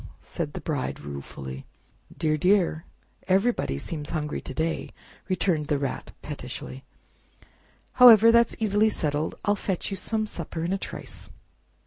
said 0.19 0.53
the 0.53 0.61
Bride 0.61 0.99
ruefully. 1.01 1.63
"Dear, 2.17 2.35
dear! 2.35 2.85
everybody 3.27 3.77
seems 3.77 4.09
hungry 4.09 4.41
to 4.41 4.51
day!" 4.55 4.89
returned 5.29 5.67
the 5.67 5.77
Rat 5.77 6.11
pettishly; 6.23 6.83
"however, 8.01 8.31
that's 8.31 8.55
easily 8.57 8.89
settled—I'll 8.89 9.53
fetch 9.55 9.91
you 9.91 9.97
Some 9.97 10.25
supper 10.25 10.63
in 10.63 10.73
a 10.73 10.79
trice." 10.79 11.29